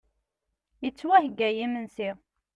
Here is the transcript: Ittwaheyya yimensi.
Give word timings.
Ittwaheyya 0.87 1.49
yimensi. 1.57 2.07